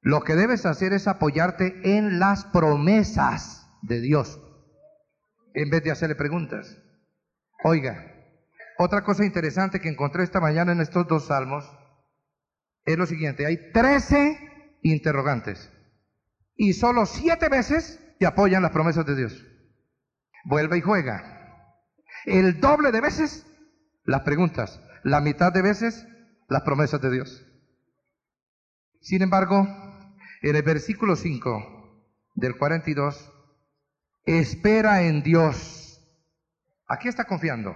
[0.02, 4.40] Lo que debes hacer es apoyarte en las promesas de Dios
[5.54, 6.78] en vez de hacerle preguntas.
[7.64, 8.14] Oiga,
[8.78, 11.66] otra cosa interesante que encontré esta mañana en estos dos salmos
[12.86, 13.46] es lo siguiente.
[13.46, 14.53] Hay 13
[14.84, 15.72] interrogantes
[16.56, 19.44] y solo siete veces te apoyan las promesas de Dios
[20.44, 21.78] vuelve y juega.
[22.26, 23.46] El doble de veces
[24.06, 26.08] las preguntas, la mitad de veces
[26.48, 27.46] las promesas de Dios.
[29.02, 29.68] Sin embargo,
[30.42, 33.32] en el versículo 5 del 42,
[34.26, 36.02] espera en Dios.
[36.88, 37.76] Aquí está confiando,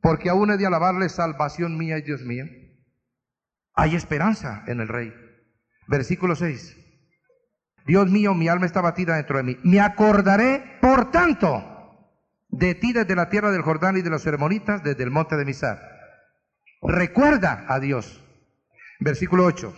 [0.00, 2.44] porque aún he de alabarle salvación mía y Dios mío.
[3.74, 5.12] Hay esperanza en el rey.
[5.88, 6.76] Versículo 6.
[7.86, 9.56] Dios mío, mi alma está batida dentro de mí.
[9.64, 11.64] Me acordaré, por tanto,
[12.50, 15.46] de ti desde la tierra del Jordán y de los hermonitas desde el monte de
[15.46, 15.80] Misar.
[16.82, 18.22] Recuerda a Dios.
[19.00, 19.74] Versículo 8.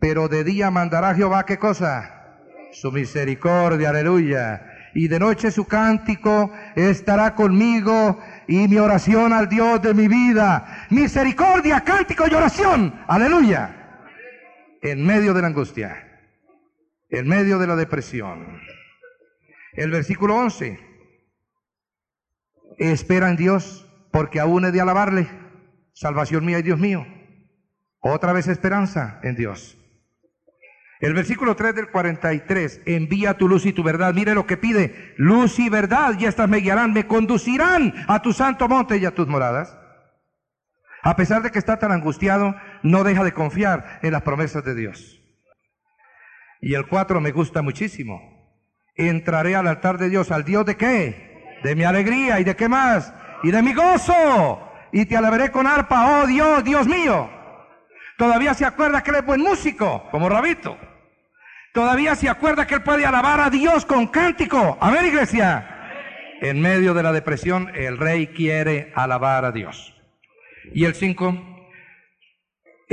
[0.00, 2.38] Pero de día mandará Jehová qué cosa?
[2.72, 4.66] Su misericordia, aleluya.
[4.94, 10.86] Y de noche su cántico estará conmigo y mi oración al Dios de mi vida.
[10.88, 13.81] Misericordia, cántico y oración, aleluya.
[14.82, 16.20] En medio de la angustia,
[17.08, 18.60] en medio de la depresión.
[19.74, 20.78] El versículo 11
[22.78, 25.28] espera en Dios, porque aún he de alabarle.
[25.92, 27.06] Salvación mía y Dios mío.
[28.00, 29.78] Otra vez esperanza en Dios.
[30.98, 34.14] El versículo 3 del 43, envía tu luz y tu verdad.
[34.14, 38.32] Mire lo que pide, luz y verdad, y estas me guiarán, me conducirán a tu
[38.32, 39.76] santo monte y a tus moradas.
[41.02, 44.74] A pesar de que está tan angustiado, no deja de confiar en las promesas de
[44.74, 45.20] Dios.
[46.60, 48.20] Y el 4 me gusta muchísimo.
[48.94, 51.32] Entraré al altar de Dios, al Dios de qué?
[51.62, 55.66] de mi alegría y de qué más, y de mi gozo, y te alabaré con
[55.66, 57.30] arpa, oh Dios, Dios mío.
[58.18, 60.76] Todavía se acuerda que él es buen músico, como Rabito.
[61.72, 64.76] Todavía se acuerda que él puede alabar a Dios con cántico.
[64.80, 65.68] Amén, iglesia.
[66.40, 69.94] En medio de la depresión, el rey quiere alabar a Dios.
[70.74, 71.51] Y el 5,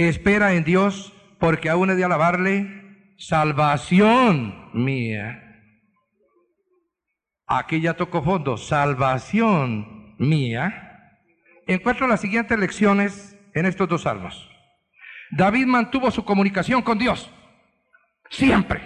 [0.07, 5.45] espera en Dios porque aún he de alabarle salvación mía
[7.49, 11.17] aquí ya tocó fondo, salvación mía,
[11.67, 14.47] encuentro las siguientes lecciones en estos dos salmos.
[15.31, 17.29] David mantuvo su comunicación con Dios,
[18.29, 18.81] siempre.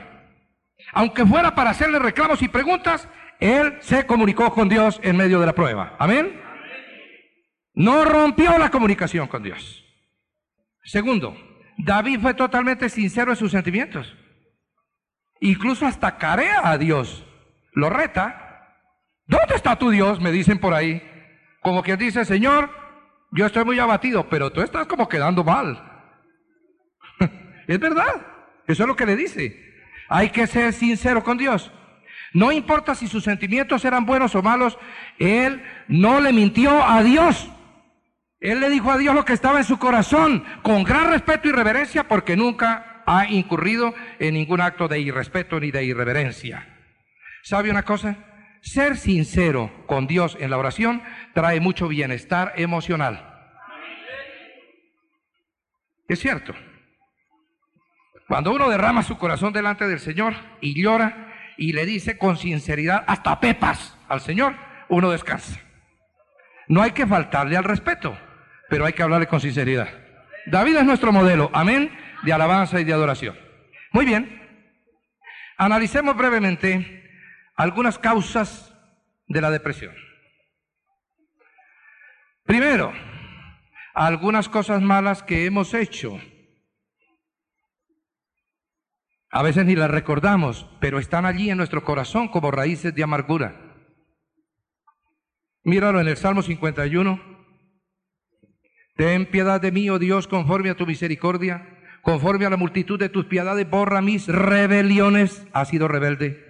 [0.93, 3.07] Aunque fuera para hacerle reclamos y preguntas,
[3.39, 5.95] él se comunicó con Dios en medio de la prueba.
[5.99, 6.41] Amén.
[7.73, 9.82] No rompió la comunicación con Dios.
[10.83, 11.35] Segundo,
[11.77, 14.13] David fue totalmente sincero en sus sentimientos.
[15.39, 17.25] Incluso hasta carea a Dios.
[17.73, 18.43] Lo reta
[19.25, 20.19] ¿Dónde está tu Dios?
[20.19, 21.01] Me dicen por ahí.
[21.61, 22.69] Como quien dice, Señor,
[23.31, 25.81] yo estoy muy abatido, pero tú estás como quedando mal.
[27.67, 28.21] es verdad.
[28.67, 29.59] Eso es lo que le dice.
[30.09, 31.71] Hay que ser sincero con Dios.
[32.33, 34.77] No importa si sus sentimientos eran buenos o malos,
[35.19, 37.49] él no le mintió a Dios.
[38.43, 41.53] Él le dijo a Dios lo que estaba en su corazón, con gran respeto y
[41.53, 46.67] reverencia, porque nunca ha incurrido en ningún acto de irrespeto ni de irreverencia.
[47.41, 48.17] ¿Sabe una cosa?
[48.61, 51.01] Ser sincero con Dios en la oración
[51.33, 53.29] trae mucho bienestar emocional.
[56.09, 56.53] Es cierto.
[58.27, 63.05] Cuando uno derrama su corazón delante del Señor y llora, y le dice con sinceridad,
[63.07, 64.53] hasta pepas al Señor,
[64.89, 65.61] uno descansa.
[66.67, 68.17] No hay que faltarle al respeto,
[68.73, 69.87] pero hay que hablarle con sinceridad.
[70.47, 73.37] David es nuestro modelo, amén, de alabanza y de adoración.
[73.91, 74.41] Muy bien,
[75.57, 77.07] analicemos brevemente
[77.55, 78.73] algunas causas
[79.27, 79.93] de la depresión.
[82.45, 82.91] Primero,
[83.93, 86.19] algunas cosas malas que hemos hecho
[89.29, 93.55] a veces ni las recordamos, pero están allí en nuestro corazón como raíces de amargura.
[95.63, 97.32] Míralo en el Salmo 51.
[98.95, 101.67] Ten piedad de mí, oh Dios, conforme a tu misericordia,
[102.03, 105.47] conforme a la multitud de tus piedades, borra mis rebeliones.
[105.51, 106.43] Ha sido rebelde.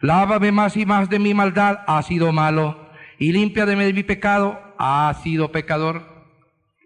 [0.00, 2.90] Lávame más y más de mi maldad, ha sido malo.
[3.18, 6.02] Y limpia de mi pecado, ha sido pecador.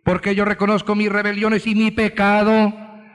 [0.04, 2.72] Porque yo reconozco mis rebeliones y mi pecado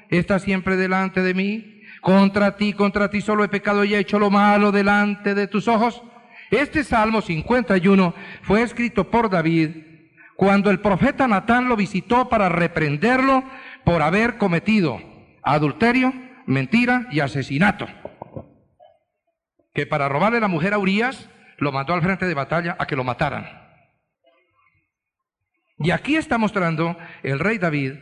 [0.10, 1.82] está siempre delante de mí.
[2.02, 5.68] Contra ti, contra ti solo he pecado y he hecho lo malo delante de tus
[5.68, 6.04] ojos.
[6.52, 9.93] Este Salmo 51 fue escrito por David
[10.36, 13.44] cuando el profeta Natán lo visitó para reprenderlo
[13.84, 15.00] por haber cometido
[15.44, 16.14] adulterio,
[16.46, 17.88] mentira y asesinato.
[19.74, 22.96] Que para robarle la mujer a Urias lo mandó al frente de batalla a que
[22.96, 23.64] lo mataran.
[25.80, 27.94] Y aquí está mostrando el rey David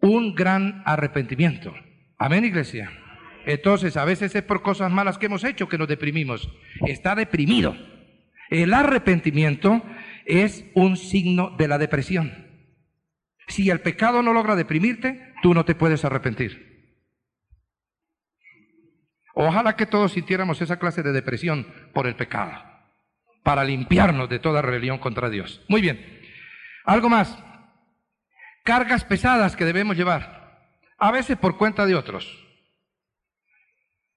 [0.00, 1.74] un gran arrepentimiento.
[2.18, 2.90] Amén, iglesia.
[3.46, 6.48] Entonces, a veces es por cosas malas que hemos hecho que nos deprimimos.
[6.86, 7.74] Está deprimido.
[8.50, 9.82] El arrepentimiento
[10.30, 12.46] es un signo de la depresión.
[13.48, 16.70] Si el pecado no logra deprimirte, tú no te puedes arrepentir.
[19.34, 22.62] Ojalá que todos sintiéramos esa clase de depresión por el pecado,
[23.42, 25.64] para limpiarnos de toda rebelión contra Dios.
[25.68, 26.20] Muy bien.
[26.84, 27.36] Algo más.
[28.64, 32.46] Cargas pesadas que debemos llevar, a veces por cuenta de otros.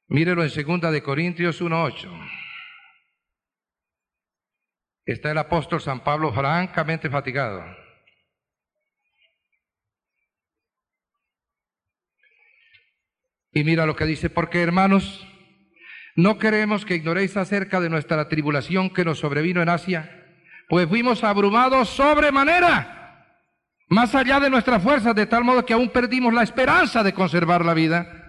[0.07, 2.42] Mírelo en segunda de Corintios 1.8.
[5.05, 7.63] Está el apóstol San Pablo francamente fatigado.
[13.51, 15.27] Y mira lo que dice, porque hermanos,
[16.15, 20.09] no queremos que ignoréis acerca de nuestra tribulación que nos sobrevino en Asia,
[20.69, 23.37] pues fuimos abrumados sobremanera,
[23.89, 27.63] más allá de nuestras fuerzas, de tal modo que aún perdimos la esperanza de conservar
[27.63, 28.23] la vida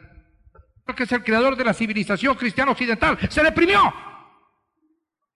[0.93, 3.81] que es el creador de la civilización cristiana occidental, se deprimió.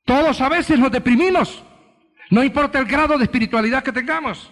[0.08, 1.62] Todos a veces nos deprimimos,
[2.30, 4.50] no importa el grado de espiritualidad que tengamos.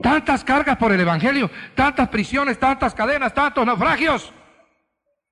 [0.00, 4.32] Tantas cargas por el Evangelio, tantas prisiones, tantas cadenas, tantos naufragios,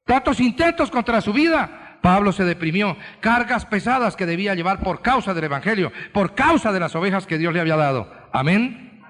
[0.05, 2.01] tantos intentos contra su vida.
[2.03, 6.81] Pablo se deprimió, cargas pesadas que debía llevar por causa del Evangelio, por causa de
[6.81, 8.13] las ovejas que Dios le había dado.
[8.33, 9.01] Amén.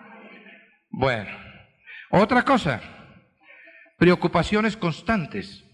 [0.90, 1.30] Bueno,
[2.10, 2.82] otra cosa,
[3.96, 5.64] Preocupaciones constantes.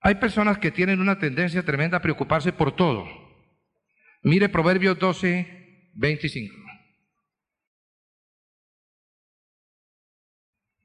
[0.00, 3.23] Hay personas que tienen una tendencia tremenda a preocuparse por todo.
[4.24, 6.56] Mire Proverbios 12, 25.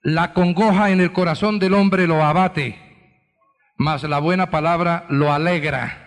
[0.01, 2.77] La congoja en el corazón del hombre lo abate,
[3.77, 6.05] mas la buena palabra lo alegra.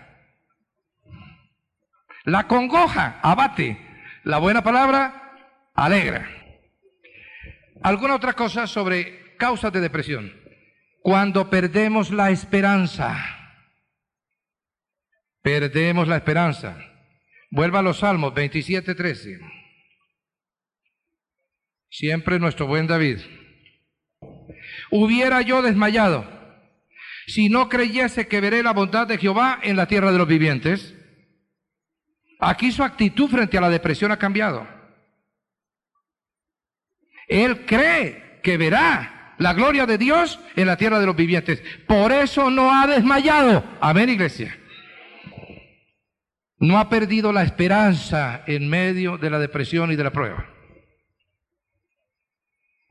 [2.25, 3.79] La congoja abate,
[4.25, 6.29] la buena palabra alegra.
[7.83, 10.33] ¿Alguna otra cosa sobre causas de depresión.
[11.01, 13.17] Cuando perdemos la esperanza.
[15.43, 16.92] Perdemos la esperanza.
[17.53, 19.39] Vuelva a los Salmos 27, 13.
[21.91, 23.19] Siempre nuestro buen David.
[24.91, 26.27] Hubiera yo desmayado
[27.27, 30.95] si no creyese que veré la bondad de Jehová en la tierra de los vivientes.
[32.41, 34.67] Aquí su actitud frente a la depresión ha cambiado.
[37.29, 41.63] Él cree que verá la gloria de Dios en la tierra de los vivientes.
[41.87, 43.63] Por eso no ha desmayado.
[43.79, 44.59] Amén, iglesia.
[46.63, 50.49] No ha perdido la esperanza en medio de la depresión y de la prueba.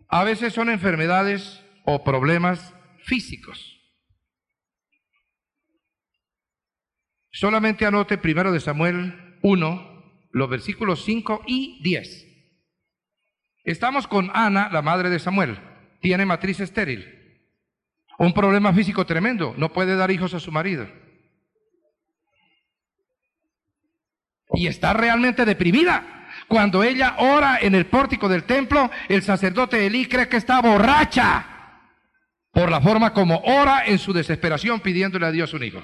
[0.09, 3.79] A veces son enfermedades o problemas físicos.
[7.31, 12.27] Solamente anote primero de Samuel 1, los versículos 5 y 10.
[13.63, 15.57] Estamos con Ana, la madre de Samuel
[16.01, 17.07] tiene matriz estéril.
[18.19, 20.87] Un problema físico tremendo, no puede dar hijos a su marido.
[24.53, 26.27] Y está realmente deprimida.
[26.47, 31.45] Cuando ella ora en el pórtico del templo, el sacerdote Elí cree que está borracha
[32.51, 35.81] por la forma como ora en su desesperación pidiéndole a Dios un hijo.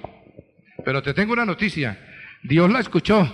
[0.83, 1.97] Pero te tengo una noticia,
[2.43, 3.29] Dios la escuchó.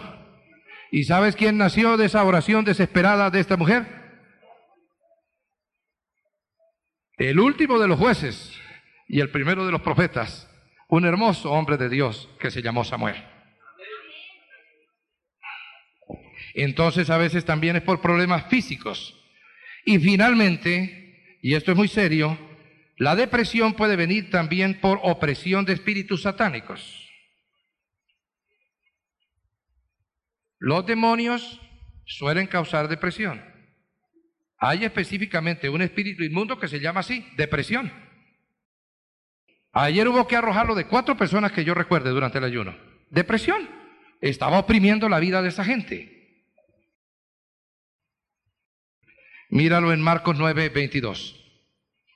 [0.91, 3.87] ¿Y sabes quién nació de esa oración desesperada de esta mujer?
[7.17, 8.53] El último de los jueces
[9.07, 10.47] y el primero de los profetas,
[10.87, 13.32] un hermoso hombre de Dios que se llamó Samuel.
[16.53, 19.19] Entonces a veces también es por problemas físicos.
[19.85, 22.37] Y finalmente, y esto es muy serio,
[22.97, 27.09] la depresión puede venir también por opresión de espíritus satánicos.
[30.59, 31.59] Los demonios
[32.05, 33.43] suelen causar depresión.
[34.57, 37.91] Hay específicamente un espíritu inmundo que se llama así, depresión.
[39.73, 42.77] Ayer hubo que arrojarlo de cuatro personas que yo recuerde durante el ayuno.
[43.09, 43.67] Depresión.
[44.21, 46.12] Estaba oprimiendo la vida de esa gente.
[49.53, 51.35] Míralo en Marcos 9, 22.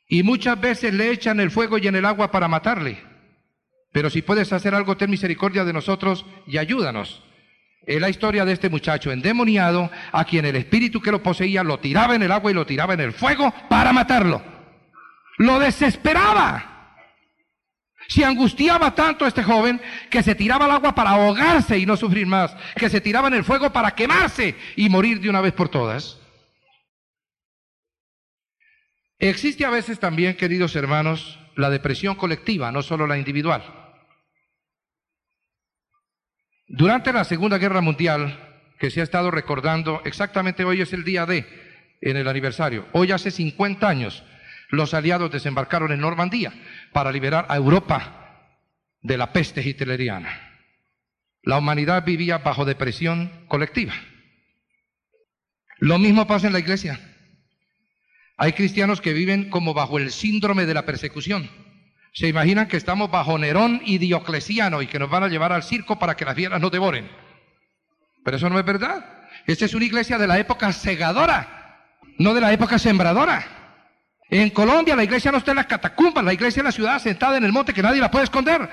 [0.09, 2.97] Y muchas veces le echan el fuego y en el agua para matarle.
[3.91, 7.21] Pero si puedes hacer algo, ten misericordia de nosotros y ayúdanos.
[7.85, 11.77] Es la historia de este muchacho endemoniado a quien el espíritu que lo poseía lo
[11.77, 14.41] tiraba en el agua y lo tiraba en el fuego para matarlo.
[15.37, 16.95] Lo desesperaba.
[18.07, 19.79] Se angustiaba tanto este joven
[20.09, 23.35] que se tiraba al agua para ahogarse y no sufrir más, que se tiraba en
[23.35, 26.19] el fuego para quemarse y morir de una vez por todas.
[29.19, 33.63] Existe a veces también, queridos hermanos, la depresión colectiva, no solo la individual.
[36.67, 38.37] Durante la Segunda Guerra Mundial,
[38.77, 41.47] que se ha estado recordando, exactamente hoy es el día de,
[42.01, 44.23] en el aniversario, hoy hace 50 años,
[44.69, 46.53] los aliados desembarcaron en Normandía
[46.91, 48.53] para liberar a Europa
[49.01, 50.59] de la peste hitleriana.
[51.41, 53.93] La humanidad vivía bajo depresión colectiva.
[55.79, 57.06] Lo mismo pasa en la iglesia.
[58.37, 61.49] Hay cristianos que viven como bajo el síndrome de la persecución.
[62.13, 65.63] Se imaginan que estamos bajo Nerón y Diocleciano y que nos van a llevar al
[65.63, 67.09] circo para que las fieras nos devoren.
[68.23, 69.03] Pero eso no es verdad.
[69.47, 73.45] Esta es una iglesia de la época segadora, no de la época sembradora.
[74.29, 77.37] En Colombia la iglesia no está en las catacumbas, la iglesia en la ciudad sentada
[77.37, 78.69] en el monte que nadie la puede esconder.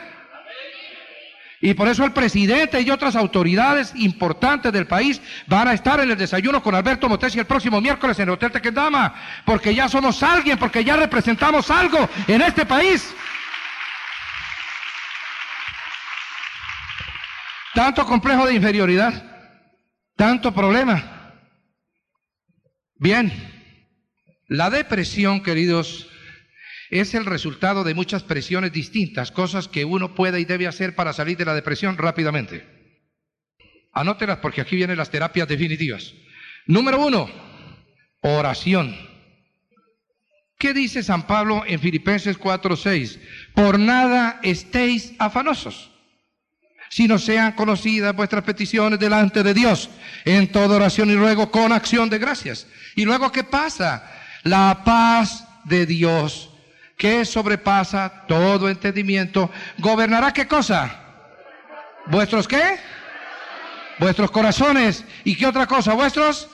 [1.64, 6.10] Y por eso el presidente y otras autoridades importantes del país van a estar en
[6.10, 9.14] el desayuno con Alberto Motesi el próximo miércoles en el Hotel Tequendama,
[9.46, 13.14] porque ya somos alguien, porque ya representamos algo en este país.
[17.72, 19.24] Tanto complejo de inferioridad,
[20.16, 21.32] tanto problema.
[22.96, 23.32] Bien,
[24.48, 26.10] la depresión, queridos
[26.94, 31.12] es el resultado de muchas presiones distintas, cosas que uno puede y debe hacer para
[31.12, 32.64] salir de la depresión rápidamente.
[33.92, 36.14] Anótelas porque aquí vienen las terapias definitivas.
[36.66, 37.28] Número uno,
[38.20, 38.96] oración.
[40.56, 43.18] ¿Qué dice San Pablo en Filipenses 4:6?
[43.56, 45.90] Por nada estéis afanosos,
[46.90, 49.90] sino sean conocidas vuestras peticiones delante de Dios
[50.24, 52.68] en toda oración y ruego con acción de gracias.
[52.94, 54.08] Y luego, ¿qué pasa?
[54.44, 56.53] La paz de Dios
[56.96, 61.00] que sobrepasa todo entendimiento, gobernará qué cosa?
[62.06, 62.78] ¿Vuestros qué?
[63.98, 65.04] Vuestros corazones.
[65.24, 65.94] ¿Y qué otra cosa?
[65.94, 66.48] Vuestros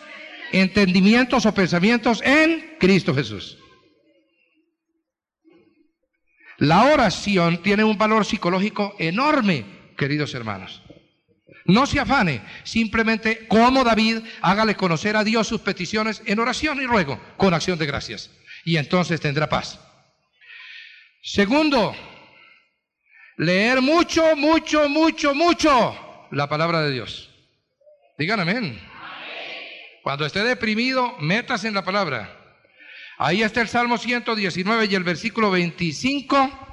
[0.52, 3.58] entendimientos o pensamientos en Cristo Jesús.
[6.58, 9.64] La oración tiene un valor psicológico enorme,
[9.96, 10.82] queridos hermanos.
[11.64, 16.86] No se afane, simplemente como David, hágale conocer a Dios sus peticiones en oración y
[16.86, 18.30] ruego, con acción de gracias.
[18.64, 19.78] Y entonces tendrá paz.
[21.22, 21.94] Segundo,
[23.36, 27.30] leer mucho, mucho, mucho, mucho la palabra de Dios.
[28.16, 28.80] Digan amén.
[30.02, 32.36] Cuando esté deprimido, metas en la palabra.
[33.18, 36.68] Ahí está el Salmo 119 y el versículo 25.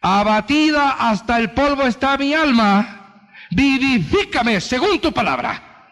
[0.00, 5.88] Abatida hasta el polvo está mi alma, vivifícame según tu palabra.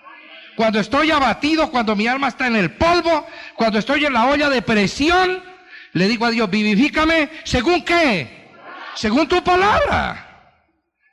[0.56, 4.50] Cuando estoy abatido, cuando mi alma está en el polvo, cuando estoy en la olla
[4.50, 5.49] de presión,
[5.92, 8.48] le digo a Dios, vivifícame según qué?
[8.94, 10.54] Según tu palabra.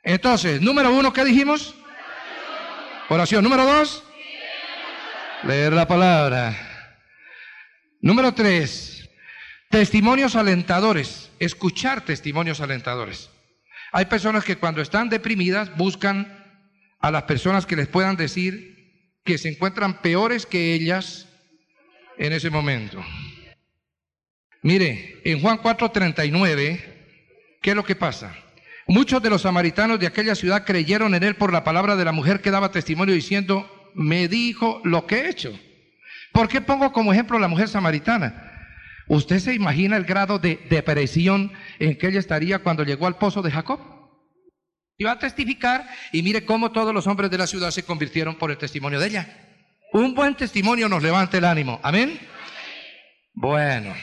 [0.02, 1.74] Entonces, número uno, ¿qué dijimos?
[3.08, 3.42] Oración.
[3.42, 4.04] Número dos,
[5.44, 6.56] leer la palabra.
[8.00, 9.08] Número tres,
[9.70, 11.30] testimonios alentadores.
[11.38, 13.30] Escuchar testimonios alentadores.
[13.92, 16.38] Hay personas que cuando están deprimidas buscan
[17.00, 18.76] a las personas que les puedan decir
[19.24, 21.26] que se encuentran peores que ellas
[22.18, 23.02] en ese momento.
[24.62, 26.80] Mire, en Juan 4:39,
[27.62, 28.34] ¿qué es lo que pasa?
[28.86, 32.12] Muchos de los samaritanos de aquella ciudad creyeron en él por la palabra de la
[32.12, 35.58] mujer que daba testimonio diciendo, me dijo lo que he hecho.
[36.32, 38.44] ¿Por qué pongo como ejemplo a la mujer samaritana?
[39.06, 43.42] ¿Usted se imagina el grado de depresión en que ella estaría cuando llegó al pozo
[43.42, 43.80] de Jacob?
[44.96, 48.50] Iba a testificar y mire cómo todos los hombres de la ciudad se convirtieron por
[48.50, 49.48] el testimonio de ella.
[49.92, 51.78] Un buen testimonio nos levanta el ánimo.
[51.82, 52.18] Amén.
[53.32, 53.94] Bueno.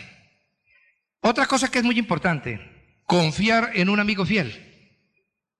[1.28, 2.60] Otra cosa que es muy importante,
[3.08, 4.62] confiar en un amigo fiel.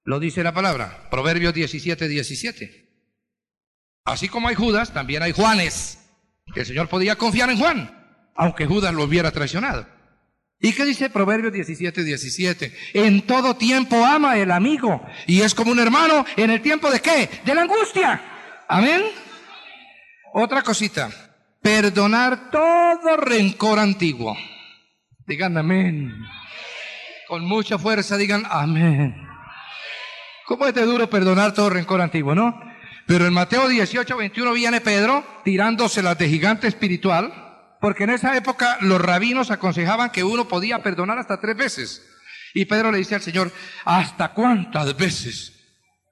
[0.04, 2.86] Lo dice la palabra, Proverbios 17, 17.
[4.06, 5.98] Así como hay Judas, también hay Juanes.
[6.56, 8.06] El Señor podía confiar en Juan
[8.36, 9.88] aunque Judas lo hubiera traicionado.
[10.60, 12.78] ¿Y qué dice Proverbios 17, 17?
[12.94, 17.02] En todo tiempo ama el amigo y es como un hermano en el tiempo de
[17.02, 17.30] qué?
[17.44, 18.22] De la angustia.
[18.68, 19.02] Amén.
[20.34, 21.10] Otra cosita,
[21.62, 24.38] perdonar todo rencor antiguo.
[25.28, 26.14] Digan amén.
[27.28, 29.28] Con mucha fuerza digan amén.
[30.46, 32.62] ¿Cómo es de duro perdonar todo rencor antiguo, no?
[33.08, 37.46] Pero en Mateo 18, 21 viene Pedro tirándoselas de gigante espiritual
[37.82, 42.08] porque en esa época los rabinos aconsejaban que uno podía perdonar hasta tres veces.
[42.54, 43.52] Y Pedro le dice al Señor,
[43.84, 45.54] ¿hasta cuántas veces?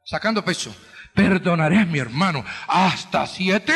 [0.05, 0.76] Sacando pecho,
[1.14, 2.43] perdonaré a mi hermano.
[2.68, 3.74] ¿Hasta siete?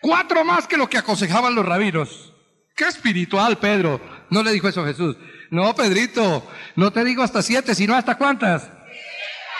[0.00, 2.29] Cuatro más que lo que aconsejaban los rabinos.
[2.80, 4.00] Qué espiritual, Pedro.
[4.30, 5.14] No le dijo eso Jesús.
[5.50, 8.70] No, Pedrito, no te digo hasta siete, sino hasta cuántas.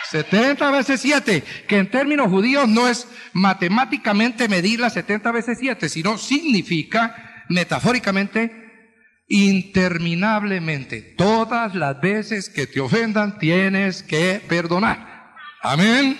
[0.09, 5.87] 70 veces 7, que en términos judíos no es matemáticamente medir las 70 veces 7,
[5.87, 11.13] sino significa metafóricamente interminablemente.
[11.15, 15.35] Todas las veces que te ofendan tienes que perdonar.
[15.61, 16.17] Amén.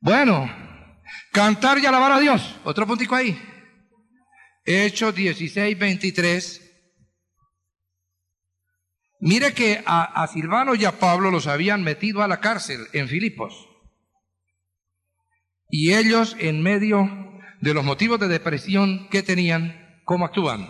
[0.00, 0.50] Bueno,
[1.32, 2.56] cantar y alabar a Dios.
[2.64, 3.38] Otro puntico ahí.
[4.64, 6.64] Hechos 16, 23
[9.26, 13.54] Mire que a, Silvano y a Pablo los habían metido a la cárcel en Filipos.
[15.70, 17.08] Y ellos, en medio
[17.62, 20.68] de los motivos de depresión que tenían, ¿cómo actúan?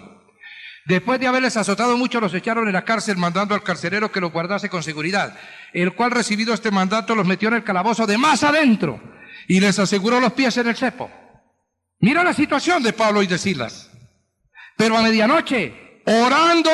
[0.86, 4.30] Después de haberles azotado mucho, los echaron en la cárcel mandando al carcelero que los
[4.30, 5.36] guardase con seguridad,
[5.72, 9.03] el cual recibido este mandato los metió en el calabozo de más adentro
[9.49, 11.11] y les aseguró los pies en el cepo.
[12.01, 13.90] Mira la situación de Pablo y de Silas.
[14.76, 16.70] Pero a medianoche, orando,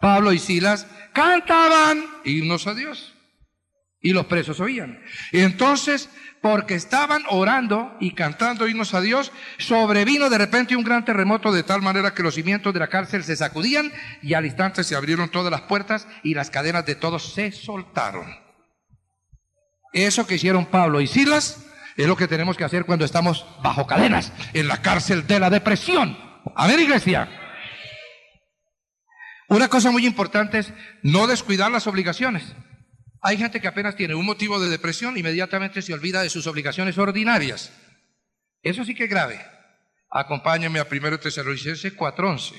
[0.00, 3.14] Pablo y Silas cantaban himnos a Dios.
[4.00, 5.02] Y los presos oían.
[5.32, 6.08] Y entonces,
[6.40, 11.62] porque estaban orando y cantando himnos a Dios, sobrevino de repente un gran terremoto de
[11.62, 13.92] tal manera que los cimientos de la cárcel se sacudían
[14.22, 18.26] y al instante se abrieron todas las puertas y las cadenas de todos se soltaron.
[19.92, 21.66] Eso que hicieron Pablo y Silas
[21.96, 25.50] es lo que tenemos que hacer cuando estamos bajo cadenas, en la cárcel de la
[25.50, 26.18] depresión.
[26.54, 27.28] Amén, iglesia.
[29.48, 30.72] Una cosa muy importante es
[31.02, 32.54] no descuidar las obligaciones.
[33.22, 36.98] Hay gente que apenas tiene un motivo de depresión, inmediatamente se olvida de sus obligaciones
[36.98, 37.72] ordinarias.
[38.62, 39.40] Eso sí que es grave.
[40.10, 42.54] Acompáñenme a 1 Tesalonicenses 4:11.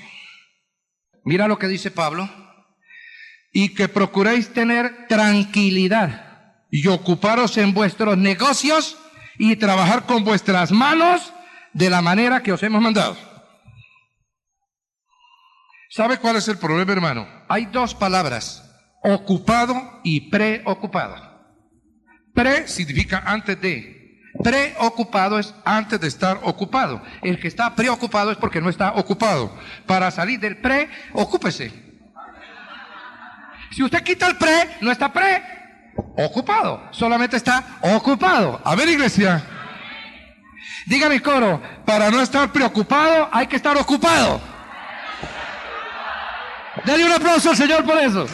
[1.24, 2.30] Mira lo que dice Pablo.
[3.54, 8.98] Y que procuréis tener tranquilidad y ocuparos en vuestros negocios
[9.38, 11.34] y trabajar con vuestras manos
[11.74, 13.18] de la manera que os hemos mandado.
[15.90, 17.28] ¿Sabe cuál es el problema, hermano?
[17.48, 18.64] Hay dos palabras,
[19.04, 21.16] ocupado y preocupado.
[22.34, 23.96] Pre significa antes de.
[24.44, 27.02] Preocupado es antes de estar ocupado.
[27.24, 29.58] El que está preocupado es porque no está ocupado.
[29.88, 31.72] Para salir del pre, ocúpese.
[33.72, 35.57] Si usted quita el pre, no está pre
[36.18, 38.62] ocupado, solamente está ocupado.
[38.64, 39.44] A ver, iglesia.
[40.86, 44.42] Dígame coro, para no estar preocupado hay que estar ocupado.
[46.86, 48.28] Dale un aplauso al Señor por eso.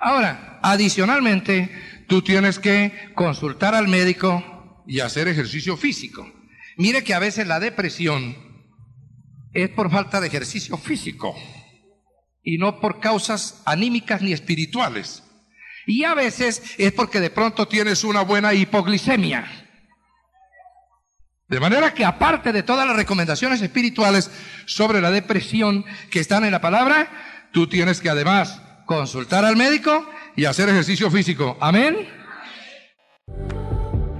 [0.00, 6.28] Ahora, adicionalmente, tú tienes que consultar al médico y hacer ejercicio físico.
[6.76, 8.51] Mire que a veces la depresión
[9.52, 11.34] es por falta de ejercicio físico
[12.42, 15.22] y no por causas anímicas ni espirituales.
[15.86, 19.62] Y a veces es porque de pronto tienes una buena hipoglicemia.
[21.48, 24.30] De manera que aparte de todas las recomendaciones espirituales
[24.64, 27.08] sobre la depresión que están en la palabra,
[27.52, 31.58] tú tienes que además consultar al médico y hacer ejercicio físico.
[31.60, 32.08] Amén.